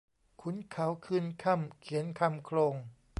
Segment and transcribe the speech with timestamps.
[0.41, 2.75] ขุนเขาคืนค่ำเขียนคำโคลง